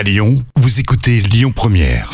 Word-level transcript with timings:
À 0.00 0.02
Lyon, 0.02 0.42
vous 0.56 0.80
écoutez 0.80 1.20
Lyon 1.20 1.52
Première. 1.54 2.10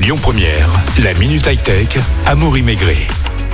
Lyon 0.00 0.16
Première, 0.16 0.70
la 0.98 1.12
minute 1.12 1.46
high-tech, 1.46 1.98
Amaury 2.24 2.62
Maigret. 2.62 3.06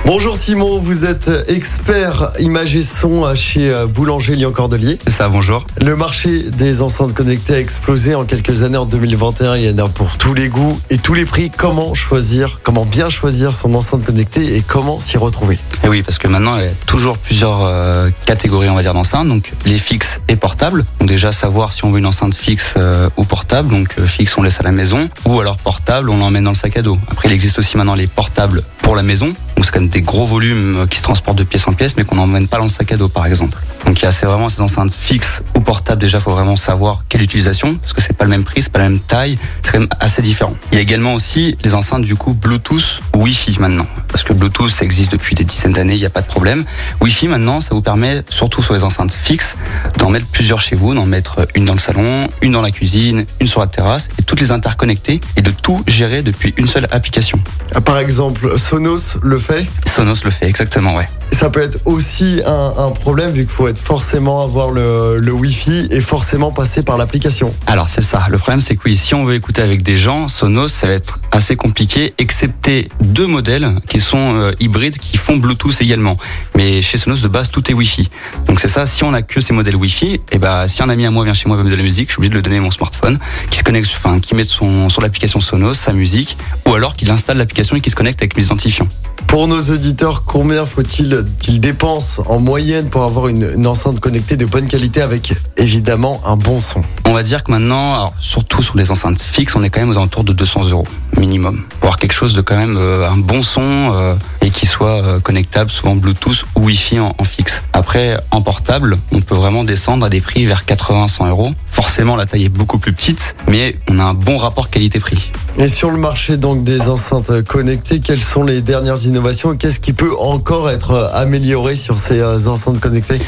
Bonjour 0.05 0.35
Simon, 0.35 0.79
vous 0.79 1.05
êtes 1.05 1.31
expert 1.47 2.33
image 2.37 2.75
et 2.75 2.81
son 2.81 3.33
chez 3.35 3.71
euh, 3.71 3.87
Boulanger 3.87 4.35
Lyon 4.35 4.51
Cordelier. 4.51 4.99
C'est 5.05 5.13
ça, 5.13 5.29
bonjour. 5.29 5.65
Le 5.79 5.95
marché 5.95 6.43
des 6.49 6.81
enceintes 6.81 7.13
connectées 7.13 7.55
a 7.55 7.59
explosé 7.59 8.13
en 8.13 8.25
quelques 8.25 8.63
années 8.63 8.77
en 8.77 8.85
2021. 8.85 9.55
Il 9.55 9.63
y 9.63 9.73
en 9.73 9.85
a 9.85 9.87
pour 9.87 10.17
tous 10.17 10.33
les 10.33 10.49
goûts 10.49 10.77
et 10.89 10.97
tous 10.97 11.13
les 11.13 11.23
prix. 11.23 11.49
Comment 11.55 11.93
choisir, 11.93 12.59
comment 12.63 12.85
bien 12.85 13.09
choisir 13.09 13.53
son 13.53 13.73
enceinte 13.75 14.03
connectée 14.03 14.57
et 14.57 14.61
comment 14.61 14.99
s'y 14.99 15.17
retrouver? 15.17 15.57
Et 15.85 15.87
oui, 15.87 16.03
parce 16.03 16.17
que 16.17 16.27
maintenant, 16.27 16.57
il 16.57 16.65
y 16.65 16.67
a 16.67 16.73
toujours 16.85 17.17
plusieurs 17.17 17.63
euh, 17.63 18.09
catégories, 18.25 18.69
on 18.69 18.75
va 18.75 18.81
dire, 18.81 18.93
d'enceintes. 18.93 19.29
Donc, 19.29 19.53
les 19.65 19.77
fixes 19.77 20.19
et 20.27 20.35
portables. 20.35 20.83
Donc, 20.99 21.07
déjà, 21.07 21.31
savoir 21.31 21.71
si 21.71 21.85
on 21.85 21.91
veut 21.91 21.99
une 21.99 22.05
enceinte 22.05 22.35
fixe 22.35 22.73
euh, 22.75 23.09
ou 23.15 23.23
portable. 23.23 23.69
Donc, 23.69 23.95
euh, 23.99 24.05
fixe, 24.05 24.37
on 24.37 24.43
laisse 24.43 24.59
à 24.59 24.63
la 24.63 24.73
maison. 24.73 25.09
Ou 25.25 25.39
alors 25.39 25.57
portable, 25.57 26.09
on 26.09 26.17
l'emmène 26.17 26.43
dans 26.43 26.51
le 26.51 26.57
sac 26.57 26.75
à 26.75 26.81
dos. 26.81 26.97
Après, 27.09 27.29
il 27.29 27.33
existe 27.33 27.57
aussi 27.57 27.77
maintenant 27.77 27.95
les 27.95 28.07
portables 28.07 28.63
pour 28.81 28.95
la 28.97 29.03
maison. 29.03 29.27
Donc, 29.27 29.65
c'est 29.65 29.71
quand 29.71 29.79
même 29.79 29.89
des 29.93 30.01
gros 30.01 30.25
volumes 30.25 30.87
qui 30.89 30.97
se 30.97 31.03
transportent 31.03 31.37
de 31.37 31.43
pièce 31.43 31.67
en 31.67 31.73
pièce, 31.73 31.95
mais 31.95 32.03
qu'on 32.03 32.15
n'emmène 32.15 32.47
pas 32.47 32.57
dans 32.57 32.63
le 32.63 32.69
sac 32.69 32.91
à 32.91 32.97
dos, 32.97 33.09
par 33.09 33.27
exemple. 33.27 33.59
Donc, 33.85 33.99
il 33.99 34.03
y 34.03 34.07
a 34.07 34.11
c'est 34.11 34.25
vraiment 34.25 34.49
ces 34.49 34.61
enceintes 34.61 34.91
fixes 34.91 35.43
ou 35.55 35.59
portables. 35.59 36.01
Déjà, 36.01 36.19
faut 36.19 36.31
vraiment 36.31 36.55
savoir 36.55 37.03
quelle 37.09 37.21
utilisation, 37.21 37.75
parce 37.75 37.93
que 37.93 38.01
c'est 38.01 38.17
pas 38.17 38.23
le 38.23 38.31
même 38.31 38.43
prix, 38.43 38.63
c'est 38.63 38.71
pas 38.71 38.79
la 38.79 38.89
même 38.89 38.99
taille. 38.99 39.37
C'est 39.61 39.71
quand 39.71 39.79
même 39.79 39.89
assez 39.99 40.21
différent. 40.21 40.55
Il 40.71 40.75
y 40.75 40.77
a 40.79 40.81
également 40.81 41.13
aussi 41.13 41.55
les 41.63 41.75
enceintes, 41.75 42.03
du 42.03 42.15
coup, 42.15 42.33
Bluetooth 42.33 43.01
ou 43.15 43.23
Wi-Fi 43.23 43.57
maintenant. 43.59 43.87
Parce 44.13 44.23
que 44.23 44.31
Bluetooth, 44.31 44.69
ça 44.69 44.85
existe 44.85 45.11
depuis 45.11 45.33
des 45.33 45.43
dizaines 45.43 45.73
d'années, 45.73 45.95
il 45.95 45.99
n'y 45.99 46.05
a 46.05 46.09
pas 46.11 46.21
de 46.21 46.27
problème. 46.27 46.65
Wi-Fi, 47.01 47.27
maintenant, 47.27 47.59
ça 47.61 47.69
vous 47.73 47.81
permet, 47.81 48.21
surtout 48.29 48.61
sur 48.61 48.75
les 48.75 48.83
enceintes 48.83 49.11
fixes, 49.11 49.57
d'en 49.97 50.11
mettre 50.11 50.27
plusieurs 50.27 50.61
chez 50.61 50.75
vous, 50.75 50.93
d'en 50.93 51.07
mettre 51.07 51.47
une 51.55 51.65
dans 51.65 51.73
le 51.73 51.79
salon, 51.79 52.29
une 52.43 52.51
dans 52.51 52.61
la 52.61 52.69
cuisine, 52.69 53.25
une 53.41 53.47
sur 53.47 53.59
la 53.59 53.65
terrasse, 53.67 54.09
et 54.19 54.23
toutes 54.23 54.39
les 54.39 54.51
interconnecter, 54.51 55.19
et 55.35 55.41
de 55.41 55.49
tout 55.49 55.81
gérer 55.87 56.21
depuis 56.21 56.53
une 56.57 56.67
seule 56.67 56.87
application. 56.91 57.39
Ah, 57.73 57.81
Par 57.81 57.97
exemple, 57.97 58.59
Sonos 58.59 59.17
le 59.23 59.39
fait? 59.39 59.65
Sonos 59.87 60.23
le 60.23 60.29
fait, 60.29 60.45
exactement, 60.45 60.95
ouais. 60.95 61.07
Ça 61.31 61.49
peut 61.49 61.61
être 61.61 61.79
aussi 61.85 62.41
un, 62.45 62.73
un 62.77 62.91
problème 62.91 63.31
vu 63.31 63.41
qu'il 63.45 63.49
faut 63.49 63.67
être 63.67 63.79
forcément 63.79 64.43
avoir 64.43 64.69
le, 64.69 65.17
le 65.17 65.31
Wi-Fi 65.31 65.87
et 65.89 65.99
forcément 66.01 66.51
passer 66.51 66.83
par 66.83 66.97
l'application. 66.99 67.51
Alors 67.65 67.87
c'est 67.87 68.03
ça. 68.03 68.25
Le 68.29 68.37
problème 68.37 68.61
c'est 68.61 68.75
que 68.75 68.81
oui, 68.85 68.95
si 68.95 69.15
on 69.15 69.25
veut 69.25 69.33
écouter 69.33 69.63
avec 69.63 69.81
des 69.81 69.97
gens, 69.97 70.27
Sonos 70.27 70.67
ça 70.67 70.85
va 70.85 70.93
être 70.93 71.19
assez 71.31 71.55
compliqué, 71.55 72.13
excepté 72.19 72.89
deux 73.01 73.25
modèles 73.25 73.73
qui 73.87 73.99
sont 73.99 74.02
euh, 74.15 74.53
hybrides, 74.59 74.97
qui 74.97 75.17
font 75.17 75.37
Bluetooth 75.37 75.81
également. 75.81 76.17
Mais 76.55 76.81
chez 76.81 76.97
Sonos 76.97 77.21
de 77.21 77.27
base 77.27 77.49
tout 77.49 77.69
est 77.69 77.73
Wi-Fi. 77.73 78.09
Donc 78.47 78.59
c'est 78.59 78.67
ça. 78.67 78.85
Si 78.85 79.03
on 79.03 79.13
a 79.13 79.21
que 79.21 79.39
ces 79.39 79.53
modèles 79.53 79.75
Wi-Fi, 79.75 80.21
et 80.31 80.37
ben 80.37 80.67
si 80.67 80.83
un 80.83 80.89
ami 80.89 81.05
à 81.05 81.11
moi 81.11 81.23
vient 81.23 81.33
chez 81.33 81.47
moi 81.47 81.57
me 81.57 81.69
de 81.69 81.75
la 81.75 81.83
musique, 81.83 82.09
je 82.09 82.13
suis 82.13 82.19
obligé 82.19 82.31
de 82.31 82.35
le 82.35 82.41
donner 82.41 82.59
mon 82.59 82.71
smartphone, 82.71 83.19
qui 83.49 83.57
se 83.57 83.63
connecte, 83.63 83.89
enfin 83.95 84.19
qui 84.19 84.35
met 84.35 84.43
son 84.43 84.89
sur 84.89 85.01
l'application 85.01 85.39
Sonos 85.39 85.73
sa 85.73 85.93
musique, 85.93 86.37
ou 86.65 86.73
alors 86.73 86.93
qu'il 86.95 87.09
installe 87.11 87.37
l'application 87.37 87.75
et 87.75 87.81
qui 87.81 87.89
se 87.89 87.95
connecte 87.95 88.21
avec 88.21 88.35
mes 88.37 88.43
identifiants. 88.43 88.87
Pour 89.33 89.47
nos 89.47 89.61
auditeurs, 89.61 90.25
combien 90.25 90.63
faut-il 90.63 91.25
qu'ils 91.41 91.59
dépensent 91.59 92.21
en 92.27 92.39
moyenne 92.39 92.91
pour 92.91 93.01
avoir 93.01 93.29
une, 93.29 93.65
enceinte 93.65 93.99
connectée 93.99 94.37
de 94.37 94.45
bonne 94.45 94.67
qualité 94.67 95.01
avec 95.01 95.33
évidemment 95.57 96.21
un 96.23 96.37
bon 96.37 96.61
son? 96.61 96.83
On 97.05 97.13
va 97.13 97.23
dire 97.23 97.43
que 97.43 97.51
maintenant, 97.51 98.13
surtout 98.19 98.61
sur 98.61 98.77
les 98.77 98.91
enceintes 98.91 99.19
fixes, 99.19 99.55
on 99.55 99.63
est 99.63 99.71
quand 99.71 99.79
même 99.79 99.89
aux 99.89 99.97
alentours 99.97 100.23
de 100.23 100.33
200 100.33 100.65
euros 100.69 100.85
minimum. 101.17 101.63
Pour 101.79 101.85
avoir 101.85 101.97
quelque 101.97 102.13
chose 102.13 102.35
de 102.35 102.41
quand 102.41 102.55
même 102.55 102.77
euh, 102.77 103.09
un 103.09 103.17
bon 103.17 103.41
son 103.41 103.63
euh, 103.63 104.13
et 104.41 104.51
qui 104.51 104.67
soit 104.67 105.03
euh, 105.03 105.19
connectable, 105.19 105.71
souvent 105.71 105.95
Bluetooth 105.95 106.45
ou 106.55 106.65
Wi-Fi 106.65 106.99
en, 106.99 107.15
en 107.17 107.23
fixe. 107.23 107.63
Après, 107.73 108.19
en 108.29 108.43
portable, 108.43 108.99
on 109.11 109.21
peut 109.21 109.33
vraiment 109.33 109.63
descendre 109.63 110.05
à 110.05 110.09
des 110.09 110.21
prix 110.21 110.45
vers 110.45 110.63
80-100 110.63 111.29
euros. 111.29 111.51
Forcément, 111.67 112.15
la 112.15 112.27
taille 112.27 112.45
est 112.45 112.49
beaucoup 112.49 112.77
plus 112.77 112.93
petite, 112.93 113.35
mais 113.47 113.79
on 113.89 113.97
a 113.97 114.03
un 114.03 114.13
bon 114.13 114.37
rapport 114.37 114.69
qualité-prix. 114.69 115.31
Et 115.59 115.67
sur 115.67 115.91
le 115.91 115.97
marché 115.97 116.37
donc 116.37 116.63
des 116.63 116.89
enceintes 116.89 117.43
connectées, 117.43 117.99
quelles 117.99 118.21
sont 118.21 118.43
les 118.43 118.61
dernières 118.61 119.05
innovations 119.05 119.55
Qu'est-ce 119.55 119.79
qui 119.79 119.93
peut 119.93 120.11
encore 120.17 120.67
être 120.71 121.11
amélioré 121.13 121.75
sur 121.75 121.99
ces 121.99 122.19
euh, 122.19 122.47
enceintes 122.47 122.79
connectées? 122.79 123.21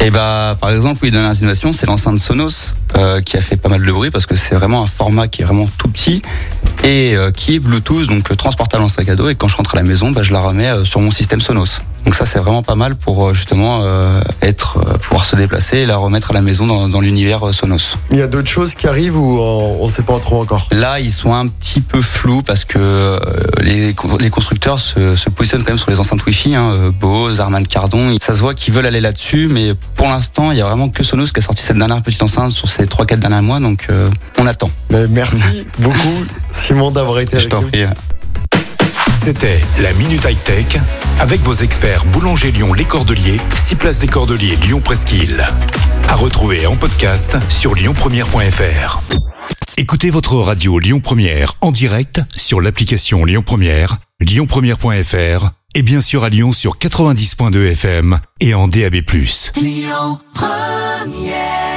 Et 0.00 0.10
bah, 0.10 0.56
par 0.60 0.70
exemple, 0.70 0.98
oui, 1.04 1.12
dernière 1.12 1.32
innovation, 1.34 1.72
c'est 1.72 1.86
l'enceinte 1.86 2.18
Sonos 2.18 2.74
euh, 2.96 3.20
qui 3.20 3.36
a 3.36 3.40
fait 3.40 3.56
pas 3.56 3.68
mal 3.68 3.84
de 3.84 3.92
bruit 3.92 4.10
parce 4.10 4.26
que 4.26 4.34
c'est 4.34 4.56
vraiment 4.56 4.82
un 4.82 4.86
format 4.86 5.28
qui 5.28 5.42
est 5.42 5.44
vraiment 5.44 5.68
tout 5.78 5.88
petit 5.88 6.20
et 6.82 7.14
euh, 7.14 7.30
qui 7.30 7.54
est 7.54 7.58
Bluetooth, 7.60 8.08
donc 8.08 8.36
transportable 8.36 8.82
en 8.82 8.88
sac 8.88 9.08
à 9.08 9.14
dos. 9.14 9.28
Et 9.28 9.36
quand 9.36 9.46
je 9.46 9.56
rentre 9.56 9.74
à 9.74 9.76
la 9.76 9.84
maison, 9.84 10.10
bah, 10.10 10.24
je 10.24 10.32
la 10.32 10.40
remets 10.40 10.84
sur 10.84 11.00
mon 11.00 11.12
système 11.12 11.40
Sonos. 11.40 11.78
Donc 12.04 12.16
ça, 12.16 12.24
c'est 12.24 12.40
vraiment 12.40 12.64
pas 12.64 12.74
mal 12.74 12.96
pour 12.96 13.34
justement 13.34 13.84
être, 14.40 14.78
pouvoir 15.18 15.30
se 15.30 15.34
déplacer 15.36 15.78
et 15.78 15.86
la 15.86 15.96
remettre 15.96 16.30
à 16.30 16.34
la 16.34 16.42
maison 16.42 16.66
dans, 16.68 16.88
dans 16.88 17.00
l'univers 17.00 17.42
euh, 17.48 17.52
Sonos. 17.52 17.96
Il 18.12 18.18
y 18.18 18.22
a 18.22 18.28
d'autres 18.28 18.48
choses 18.48 18.76
qui 18.76 18.86
arrivent 18.86 19.16
ou 19.18 19.40
on 19.40 19.84
ne 19.84 19.90
sait 19.90 20.02
pas 20.04 20.16
trop 20.20 20.40
encore? 20.42 20.68
Là, 20.70 21.00
ils 21.00 21.10
sont 21.10 21.34
un 21.34 21.48
petit 21.48 21.80
peu 21.80 22.00
flous 22.02 22.42
parce 22.42 22.64
que 22.64 22.78
euh, 22.78 23.18
les, 23.60 23.96
les 24.20 24.30
constructeurs 24.30 24.78
se, 24.78 25.16
se 25.16 25.28
positionnent 25.28 25.62
quand 25.64 25.70
même 25.72 25.78
sur 25.78 25.90
les 25.90 25.98
enceintes 25.98 26.24
Wi-Fi, 26.24 26.54
hein, 26.54 26.72
euh, 26.76 26.90
Bose, 26.92 27.40
Harman 27.40 27.64
Kardon. 27.66 28.16
Ça 28.22 28.32
se 28.32 28.38
voit 28.40 28.54
qu'ils 28.54 28.72
veulent 28.72 28.86
aller 28.86 29.00
là-dessus, 29.00 29.48
mais 29.50 29.72
pour 29.96 30.06
l'instant, 30.06 30.52
il 30.52 30.58
y 30.58 30.60
a 30.60 30.64
vraiment 30.66 30.88
que 30.88 31.02
Sonos 31.02 31.32
qui 31.32 31.40
a 31.40 31.42
sorti 31.42 31.64
cette 31.64 31.78
dernière 31.78 32.00
petite 32.00 32.22
enceinte 32.22 32.52
sur 32.52 32.70
ces 32.70 32.84
3-4 32.84 33.16
derniers 33.18 33.40
mois, 33.40 33.58
donc 33.58 33.86
euh, 33.90 34.08
on 34.38 34.46
attend. 34.46 34.70
Mais 34.90 35.08
Merci 35.08 35.66
beaucoup 35.80 36.24
Simon 36.52 36.92
d'avoir 36.92 37.18
été 37.18 37.32
Je 37.32 37.36
avec 37.38 37.48
t'en 37.48 37.62
nous. 37.62 37.68
prie. 37.68 37.84
C'était 39.28 39.60
la 39.82 39.92
minute 39.92 40.24
high-tech 40.24 40.80
avec 41.20 41.42
vos 41.42 41.52
experts 41.52 42.06
Boulanger 42.06 42.50
Lyon 42.50 42.72
Les 42.72 42.86
Cordeliers, 42.86 43.38
6 43.54 43.74
places 43.74 43.98
des 43.98 44.06
Cordeliers 44.06 44.56
Lyon 44.56 44.80
Presqu'île. 44.80 45.46
À 46.08 46.14
retrouver 46.14 46.66
en 46.66 46.76
podcast 46.76 47.36
sur 47.50 47.74
lyonpremière.fr. 47.74 49.02
Écoutez 49.76 50.08
votre 50.08 50.36
radio 50.36 50.78
Lyon 50.78 51.00
Première 51.00 51.52
en 51.60 51.72
direct 51.72 52.22
sur 52.38 52.62
l'application 52.62 53.26
Lyon 53.26 53.42
Première, 53.44 53.98
lyonpremière.fr 54.20 55.50
et 55.74 55.82
bien 55.82 56.00
sûr 56.00 56.24
à 56.24 56.30
Lyon 56.30 56.54
sur 56.54 56.78
90.2 56.78 57.72
FM 57.72 58.18
et 58.40 58.54
en 58.54 58.66
DAB+. 58.66 58.94
Lyon 59.60 60.18
Première 60.32 61.67